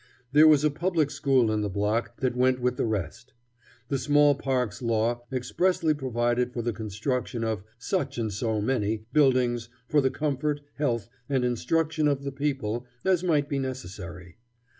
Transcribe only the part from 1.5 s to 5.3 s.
in the block that went with the rest. The Small Parks Law